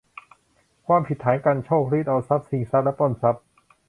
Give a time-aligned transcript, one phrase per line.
[0.87, 3.43] ความผิดฐานกรรโชก รีดเอาทรัพย์ ชิงทรัพย์ และปล้นทรัพย์